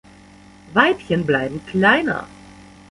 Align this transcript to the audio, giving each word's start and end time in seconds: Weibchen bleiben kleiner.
Weibchen 0.73 1.27
bleiben 1.27 1.61
kleiner. 1.67 2.25